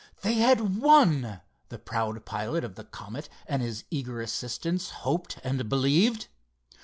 [0.23, 5.69] They had won, the proud pilot of the Comet and his eager assistants hoped and
[5.69, 6.27] believed.